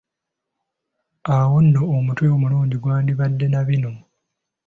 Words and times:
Awo 1.35 1.57
nno, 1.65 1.81
omutwe 1.95 2.27
omulungi 2.35 2.75
gwandibadde 2.83 3.45
na 3.49 3.61
bino: 3.67 3.91